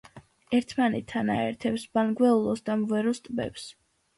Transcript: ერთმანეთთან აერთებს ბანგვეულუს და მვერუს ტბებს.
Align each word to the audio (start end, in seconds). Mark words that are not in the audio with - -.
ერთმანეთთან 0.59 1.29
აერთებს 1.35 1.85
ბანგვეულუს 1.99 2.67
და 2.71 2.79
მვერუს 2.83 3.25
ტბებს. 3.29 3.71